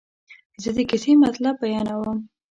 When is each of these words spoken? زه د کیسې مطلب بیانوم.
زه 0.63 0.69
د 0.75 0.77
کیسې 0.89 1.11
مطلب 1.23 1.55
بیانوم. 1.61 2.17